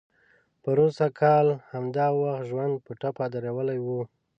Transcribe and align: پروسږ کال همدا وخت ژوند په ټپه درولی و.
پروسږ 0.63 1.11
کال 1.21 1.47
همدا 1.73 2.05
وخت 2.19 2.43
ژوند 2.49 2.73
په 2.85 2.91
ټپه 3.01 3.25
درولی 3.33 3.79
و. 3.85 3.87